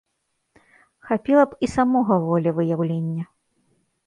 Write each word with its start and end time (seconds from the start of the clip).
Хапіла 1.09 1.43
б 1.51 1.59
і 1.67 1.69
самога 1.75 2.13
волевыяўлення. 2.25 3.23